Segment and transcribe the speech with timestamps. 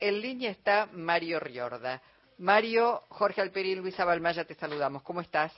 [0.00, 2.00] En línea está Mario Riorda.
[2.38, 5.02] Mario, Jorge Alperi y Luisa Balmaya, te saludamos.
[5.02, 5.52] ¿Cómo estás?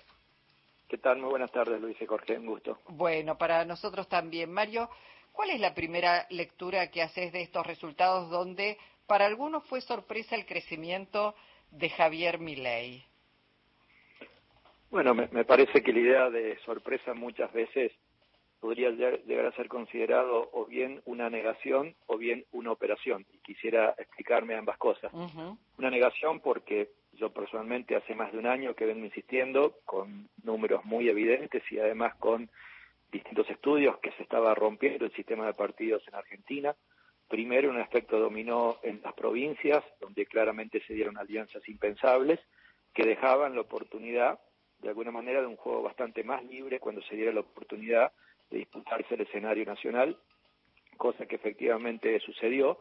[0.89, 1.19] ¿Qué tal?
[1.19, 2.37] Muy buenas tardes, Luis y Jorge.
[2.37, 2.81] Un gusto.
[2.89, 4.53] Bueno, para nosotros también.
[4.53, 4.91] Mario,
[5.31, 10.35] ¿cuál es la primera lectura que haces de estos resultados donde para algunos fue sorpresa
[10.35, 11.37] el crecimiento
[11.71, 13.05] de Javier Milei?
[14.91, 17.93] Bueno, me, me parece que la idea de sorpresa muchas veces
[18.63, 23.27] podría llegar a ser considerado o bien una negación o bien una operación.
[23.33, 25.13] Y quisiera explicarme ambas cosas.
[25.79, 30.85] Una negación porque yo personalmente hace más de un año que vengo insistiendo con números
[30.85, 32.49] muy evidentes y además con
[33.11, 36.77] distintos estudios que se estaba rompiendo el sistema de partidos en Argentina.
[37.27, 42.39] Primero, un efecto dominó en las provincias, donde claramente se dieron alianzas impensables
[42.95, 44.39] que dejaban la oportunidad,
[44.79, 48.13] de alguna manera, de un juego bastante más libre cuando se diera la oportunidad
[48.53, 50.17] de disputarse el escenario nacional,
[50.97, 52.79] cosa que efectivamente sucedió,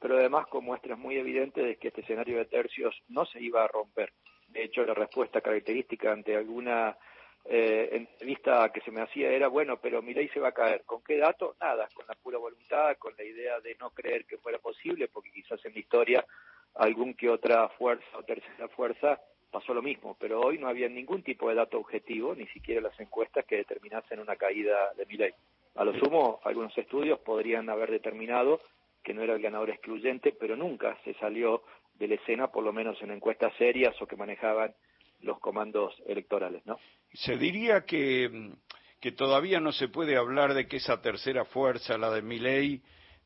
[0.00, 3.62] pero además con muestras muy evidentes de que este escenario de tercios no se iba
[3.62, 4.12] a romper.
[4.48, 6.96] De hecho, la respuesta característica ante alguna
[7.44, 10.82] eh, entrevista que se me hacía era, bueno, pero mi ley se va a caer.
[10.84, 11.56] ¿Con qué dato?
[11.60, 15.30] Nada, con la pura voluntad, con la idea de no creer que fuera posible, porque
[15.30, 16.26] quizás en la historia
[16.74, 21.22] algún que otra fuerza o tercera fuerza pasó lo mismo, pero hoy no había ningún
[21.22, 25.32] tipo de dato objetivo, ni siquiera las encuestas que determinasen una caída de mi ley.
[25.74, 28.60] A lo sumo, algunos estudios podrían haber determinado
[29.02, 31.62] que no era el ganador excluyente, pero nunca se salió
[31.94, 34.74] de la escena, por lo menos en encuestas serias o que manejaban
[35.20, 36.78] los comandos electorales, ¿no?
[37.12, 38.52] Se diría que,
[39.00, 42.82] que todavía no se puede hablar de que esa tercera fuerza, la de Milei,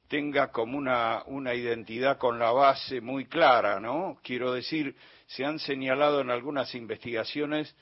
[0.09, 4.19] tenga como una, una identidad con la base muy clara, ¿no?
[4.23, 4.95] Quiero decir,
[5.27, 7.75] se han señalado en algunas investigaciones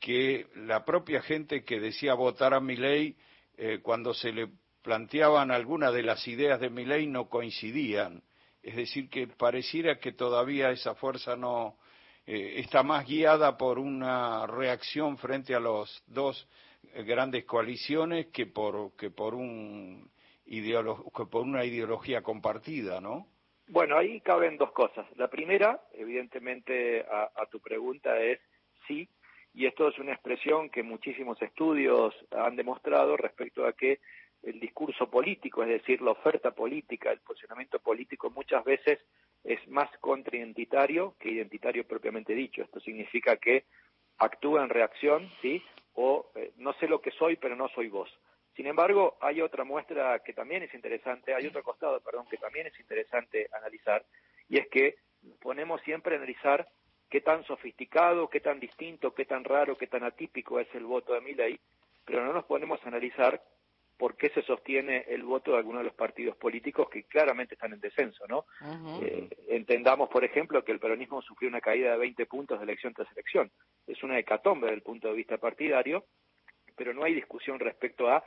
[0.00, 3.16] que la propia gente que decía votar a Milei,
[3.56, 4.48] eh, cuando se le
[4.82, 8.22] planteaban algunas de las ideas de Milei, no coincidían.
[8.62, 11.76] Es decir, que pareciera que todavía esa fuerza no
[12.26, 16.48] eh, está más guiada por una reacción frente a los dos
[16.94, 20.10] eh, grandes coaliciones que por, que por un
[21.30, 23.26] por una ideología compartida, ¿no?
[23.66, 25.06] Bueno, ahí caben dos cosas.
[25.16, 28.38] La primera, evidentemente, a, a, tu pregunta es
[28.86, 29.08] sí,
[29.54, 34.00] y esto es una expresión que muchísimos estudios han demostrado respecto a que
[34.42, 38.98] el discurso político, es decir, la oferta política, el posicionamiento político muchas veces
[39.42, 42.62] es más contraidentitario que identitario propiamente dicho.
[42.62, 43.64] Esto significa que
[44.18, 45.62] actúa en reacción, ¿sí?
[45.94, 48.10] O eh, no sé lo que soy, pero no soy vos.
[48.56, 52.66] Sin embargo, hay otra muestra que también es interesante, hay otro costado, perdón, que también
[52.66, 54.04] es interesante analizar,
[54.48, 54.96] y es que
[55.40, 56.68] ponemos siempre a analizar
[57.08, 61.14] qué tan sofisticado, qué tan distinto, qué tan raro, qué tan atípico es el voto
[61.14, 61.60] de Milley,
[62.04, 63.42] pero no nos ponemos a analizar
[63.96, 67.72] por qué se sostiene el voto de algunos de los partidos políticos que claramente están
[67.72, 68.44] en descenso, ¿no?
[69.02, 72.92] eh, entendamos, por ejemplo, que el peronismo sufrió una caída de 20 puntos de elección
[72.92, 73.50] tras elección.
[73.86, 76.04] Es una hecatombe desde el punto de vista partidario,
[76.76, 78.24] pero no hay discusión respecto a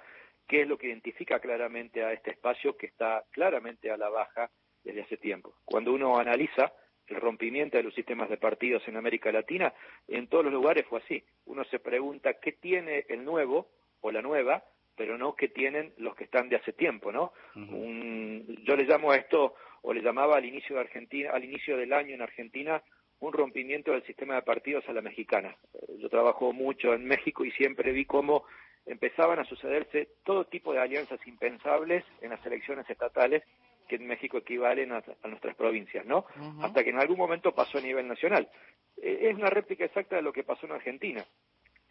[0.47, 4.49] qué es lo que identifica claramente a este espacio que está claramente a la baja
[4.83, 5.55] desde hace tiempo.
[5.65, 6.73] Cuando uno analiza
[7.07, 9.73] el rompimiento de los sistemas de partidos en América Latina,
[10.07, 11.23] en todos los lugares fue así.
[11.45, 13.69] Uno se pregunta qué tiene el nuevo
[14.01, 14.63] o la nueva,
[14.95, 17.33] pero no qué tienen los que están de hace tiempo, ¿no?
[17.55, 21.77] un, yo le llamo a esto, o le llamaba al inicio de Argentina, al inicio
[21.77, 22.81] del año en Argentina,
[23.19, 25.55] un rompimiento del sistema de partidos a la mexicana.
[25.97, 28.45] Yo trabajo mucho en México y siempre vi cómo
[28.85, 33.43] empezaban a sucederse todo tipo de alianzas impensables en las elecciones estatales
[33.87, 36.25] que en México equivalen a, nuestras provincias, ¿no?
[36.61, 38.49] Hasta que en algún momento pasó a nivel nacional.
[38.97, 41.25] Eh, es una réplica exacta de lo que pasó en Argentina.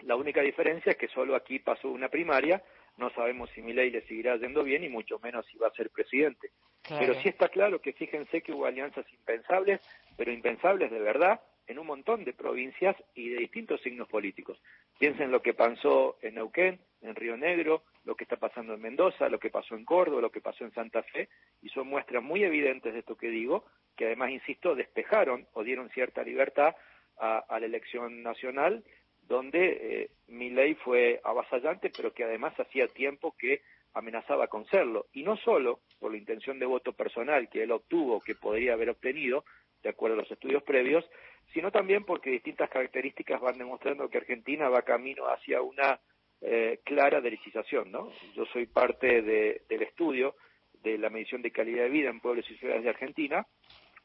[0.02, 2.62] La única diferencia es que solo aquí pasó una primaria,
[2.98, 5.90] no sabemos si Milei le seguirá yendo bien y mucho menos si va a ser
[5.90, 6.50] presidente.
[6.88, 9.80] Pero sí está claro que fíjense que hubo alianzas impensables,
[10.16, 14.58] pero impensables de verdad, en un montón de provincias y de distintos signos políticos.
[14.98, 19.28] Piensen lo que pasó en Neuquén, en Río Negro, lo que está pasando en Mendoza,
[19.28, 21.28] lo que pasó en Córdoba, lo que pasó en Santa Fe,
[21.62, 23.64] y son muestras muy evidentes de esto que digo,
[23.96, 26.74] que además, insisto, despejaron o dieron cierta libertad
[27.18, 28.84] a, la elección nacional,
[29.26, 33.62] donde eh, mi ley fue avasallante, pero que además hacía tiempo que
[33.94, 35.06] amenazaba con serlo.
[35.12, 38.90] Y no solo por la intención de voto personal que él obtuvo, que podría haber
[38.90, 39.44] obtenido,
[39.86, 41.08] de acuerdo a los estudios previos,
[41.54, 46.00] sino también porque distintas características van demostrando que Argentina va camino hacia una
[46.40, 48.10] eh, clara derechización, ¿no?
[48.34, 50.34] Yo soy parte de, del estudio
[50.82, 53.46] de la medición de calidad de vida en pueblos y ciudades de Argentina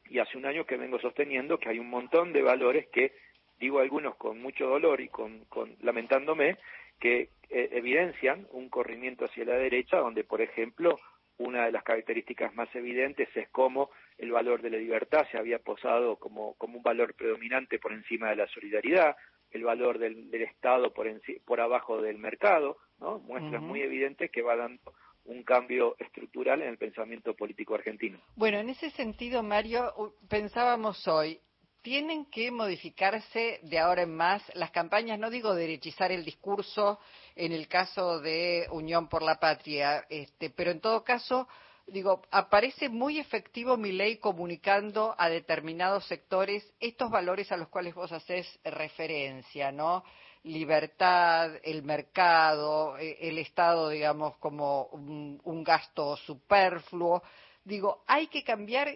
[0.08, 3.14] y hace un año que vengo sosteniendo que hay un montón de valores que,
[3.60, 6.58] digo algunos con mucho dolor y con, con lamentándome,
[7.00, 11.00] que eh, evidencian un corrimiento hacia la derecha donde, por ejemplo,
[11.38, 15.60] una de las características más evidentes es cómo el valor de la libertad se había
[15.60, 19.16] posado como, como un valor predominante por encima de la solidaridad,
[19.52, 21.08] el valor del, Estado por,
[21.46, 23.20] por abajo del mercado, ¿no?
[23.20, 24.94] Muestras muy evidentes que va dando
[25.26, 28.20] un cambio estructural en el pensamiento político argentino.
[28.36, 31.40] Bueno, en ese sentido, Mario, pensábamos hoy,
[31.82, 37.00] tienen que modificarse de ahora en más las campañas, no digo derechizar el discurso
[37.36, 41.48] en el caso de Unión por la Patria, este, pero en todo caso,
[41.88, 47.96] digo, aparece muy efectivo mi ley comunicando a determinados sectores estos valores a los cuales
[47.96, 50.04] vos haces referencia, ¿no?
[50.44, 57.22] Libertad, el mercado, e, el Estado, digamos, como un gasto superfluo.
[57.64, 58.90] Digo, hay que cambiar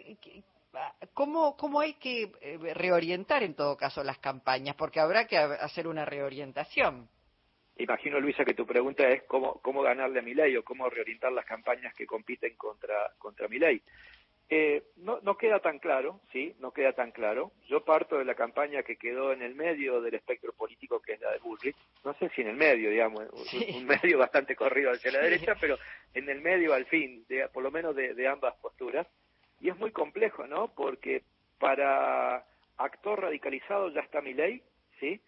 [1.13, 4.75] ¿Cómo, ¿Cómo hay que eh, reorientar en todo caso las campañas?
[4.75, 7.09] Porque habrá que hacer una reorientación.
[7.77, 11.31] Imagino, Luisa, que tu pregunta es cómo, cómo ganarle a mi ley o cómo reorientar
[11.31, 13.81] las campañas que compiten contra, contra mi ley.
[14.47, 17.51] Eh, no, no queda tan claro, sí, no queda tan claro.
[17.67, 21.21] Yo parto de la campaña que quedó en el medio del espectro político, que es
[21.21, 21.75] la de Bullrich.
[22.03, 25.77] No sé si en el medio, digamos, un, medio bastante corrido hacia la derecha, pero
[26.13, 29.07] en el medio al fin, de, por lo menos de ambas posturas.
[29.59, 30.67] Y es muy complejo, ¿no?
[30.75, 31.23] Porque
[31.59, 32.45] para
[32.77, 34.61] actor radicalizado ya está mi ley,
[34.99, 35.21] ¿sí?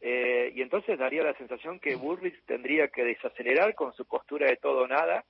[0.00, 4.56] Eh, y entonces daría la sensación que Bullrich tendría que desacelerar con su postura de
[4.56, 5.24] todo o nada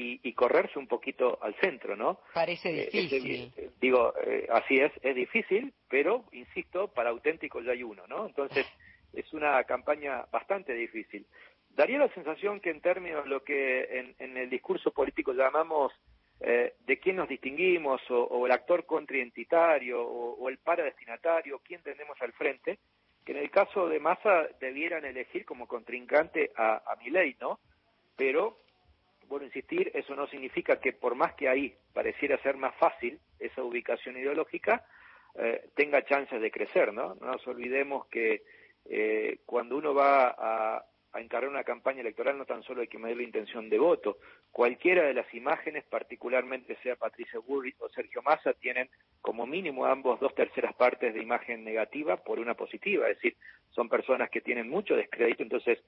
[0.00, 2.20] y, correrse un poquito al centro, ¿no?
[2.32, 3.52] Parece eh, difícil.
[3.80, 8.26] digo, eh, así es, es difícil, pero, insisto, para auténtico ya hay uno, ¿no?
[8.28, 8.64] Entonces,
[9.12, 11.26] es una campaña bastante difícil.
[11.70, 15.92] Daría la sensación que en términos de lo que en el discurso político llamamos
[16.40, 22.32] eh, de quién nos distinguimos, o, el actor contraidentitario, o, el paradestinatario, quién tenemos al
[22.32, 22.78] frente,
[23.28, 27.60] que en el caso de Massa debieran elegir como contrincante a, a ley, ¿no?
[28.16, 28.56] Pero,
[29.28, 33.62] bueno, insistir, eso no significa que por más que ahí pareciera ser más fácil esa
[33.62, 34.82] ubicación ideológica,
[35.34, 37.16] eh, tenga chances de crecer, ¿no?
[37.16, 38.44] No nos olvidemos que
[38.86, 40.84] eh, cuando uno va a,
[41.18, 44.18] a encargar una campaña electoral no tan solo hay que medir la intención de voto.
[44.50, 48.88] Cualquiera de las imágenes, particularmente sea Patricia Burri o Sergio Massa, tienen
[49.20, 53.08] como mínimo ambos dos terceras partes de imagen negativa por una positiva.
[53.08, 53.36] Es decir,
[53.70, 55.78] son personas que tienen mucho descrédito, entonces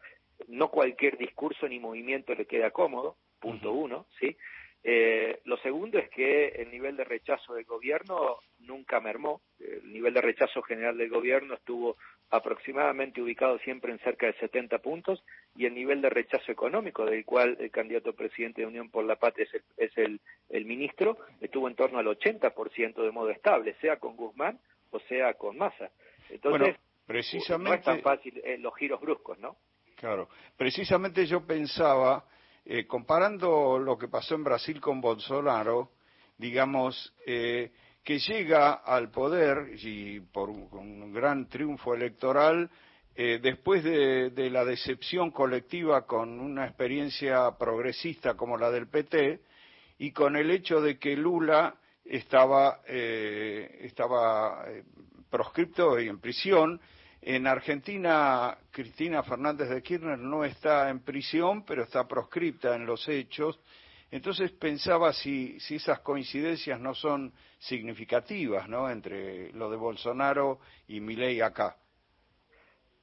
[0.49, 4.37] no cualquier discurso ni movimiento le queda cómodo, punto uno, ¿sí?
[4.83, 9.41] Eh, lo segundo es que el nivel de rechazo del gobierno nunca mermó.
[9.59, 11.97] El nivel de rechazo general del gobierno estuvo
[12.31, 15.23] aproximadamente ubicado siempre en cerca de 70 puntos
[15.57, 19.17] y el nivel de rechazo económico del cual el candidato presidente de Unión por la
[19.17, 24.17] Patria es el, el, ministro estuvo en torno al 80% de modo estable, sea con
[24.17, 24.61] Guzmán
[24.91, 25.91] o sea con Massa.
[26.29, 29.57] Entonces, precisamente, no es tan fácil eh, los giros bruscos, ¿no?
[29.97, 32.25] Claro, precisamente yo pensaba
[32.65, 35.91] eh, comparando lo que pasó en Brasil con Bolsonaro,
[36.39, 37.73] digamos, eh,
[38.11, 42.69] que llega al poder y por un, gran triunfo electoral,
[43.15, 49.39] eh, después de, la decepción colectiva con una experiencia progresista como la del PT
[49.99, 54.65] y con el hecho de que Lula estaba, estaba
[55.31, 56.81] proscripto y en prisión,
[57.23, 63.09] en Argentina, Cristina Fernández de Kirchner no está en prisión, pero está proscripta en los
[63.09, 63.61] hechos.
[64.11, 68.91] Entonces pensaba si, si esas coincidencias no son significativas, ¿no?
[68.91, 71.77] Entre lo de Bolsonaro y Milei acá.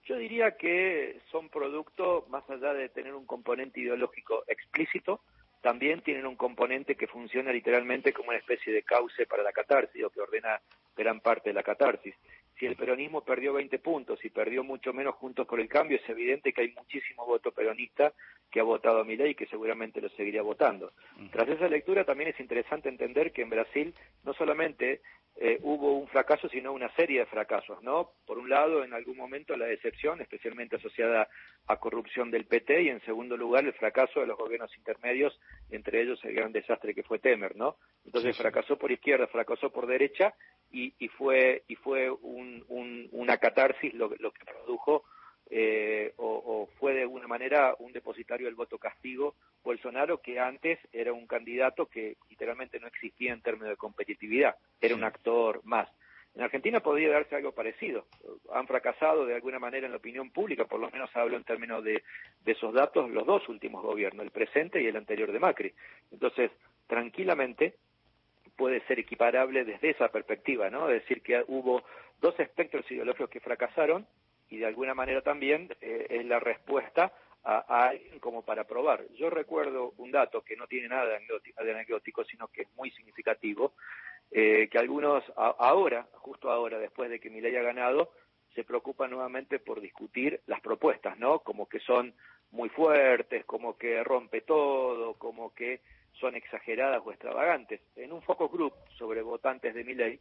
[0.03, 5.21] Yo diría que son producto, más allá de tener un componente ideológico explícito,
[5.61, 10.03] también tienen un componente que funciona literalmente como una especie de cauce para la catarsis
[10.03, 10.61] o que ordena
[10.95, 12.15] gran parte de la catarsis
[12.59, 16.09] si el peronismo perdió 20 puntos y perdió mucho menos Juntos por el Cambio, es
[16.09, 18.13] evidente que hay muchísimo voto peronista
[18.49, 20.93] que ha votado a mi ley y que seguramente lo seguiría votando.
[21.31, 25.01] Tras esa lectura también es interesante entender que en Brasil no solamente
[25.39, 28.11] eh, hubo un fracaso, sino una serie de fracasos, ¿no?
[28.25, 31.29] Por un lado, en algún momento la decepción, especialmente asociada
[31.67, 35.39] a corrupción del PT, y en segundo lugar el fracaso de los gobiernos intermedios,
[35.69, 37.77] entre ellos el gran desastre que fue Temer, ¿no?
[38.03, 40.33] Entonces fracasó por izquierda, fracasó por derecha,
[40.71, 42.65] y, y fue y fue un,
[43.11, 45.05] una catarsis lo, lo que produjo
[45.49, 49.35] eh, o, fue de alguna manera un depositario del voto castigo
[49.67, 54.95] Bolsonaro, que antes era un candidato que literalmente no existía en términos de competitividad, era
[54.95, 55.89] un actor más.
[56.35, 58.05] En Argentina podría darse algo parecido.
[58.53, 61.83] Han fracasado de alguna manera en la opinión pública, por lo menos hablo en términos
[61.83, 62.03] de,
[62.45, 65.73] de esos datos, los dos últimos gobiernos, el presente y el anterior de Macri.
[66.11, 66.49] Entonces,
[66.87, 67.75] tranquilamente
[68.55, 70.89] puede ser equiparable desde esa perspectiva, ¿no?
[70.89, 71.83] Es decir, que hubo
[72.21, 74.07] dos espectros ideológicos que fracasaron
[74.49, 77.11] y de alguna manera también eh, es la respuesta
[77.47, 79.05] a, alguien como para probar.
[79.15, 83.73] Yo recuerdo un dato que no tiene nada de anecdótico, sino que es muy significativo,
[84.31, 88.11] eh, que algunos ahora, justo ahora, después de que mi ley ha ganado,
[88.53, 91.39] se preocupan nuevamente por discutir las propuestas, ¿no?
[91.39, 92.13] Como que son
[92.51, 95.79] muy fuertes, como que rompe todo, como que
[96.19, 97.79] son exageradas o extravagantes.
[97.95, 100.19] En un focus group sobre votantes de mi ley,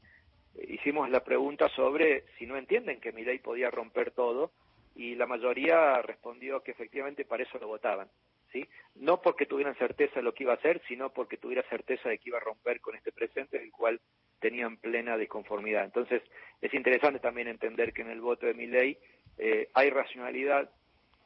[0.54, 4.52] eh, hicimos la pregunta sobre si no entienden que mi ley podía romper todo
[4.97, 8.09] y la mayoría respondió que efectivamente para eso lo votaban.
[8.50, 8.67] ¿sí?
[8.95, 12.19] No porque tuvieran certeza de lo que iba a hacer, sino porque tuviera certeza de
[12.19, 14.00] que iba a romper con este presente, el cual
[14.41, 15.85] tenían plena disconformidad.
[15.85, 16.23] Entonces,
[16.62, 18.99] es interesante también entender que en el voto de mi ley
[19.37, 20.71] eh, hay racionalidad,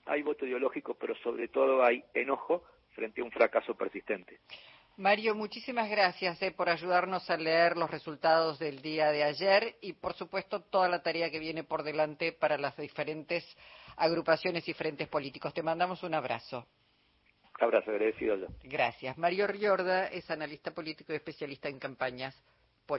[0.07, 4.41] hay voto ideológico, pero sobre todo hay enojo frente a un fracaso persistente.
[5.01, 9.95] Mario, muchísimas gracias eh, por ayudarnos a leer los resultados del día de ayer y,
[9.95, 13.43] por supuesto, toda la tarea que viene por delante para las diferentes
[13.97, 15.55] agrupaciones y frentes políticos.
[15.55, 16.67] Te mandamos un abrazo.
[17.59, 19.17] Abrazo, agradecido Gracias.
[19.17, 22.37] Mario Riorda es analista político y especialista en campañas